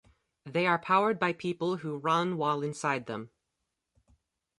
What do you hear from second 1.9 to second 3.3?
run while inside them.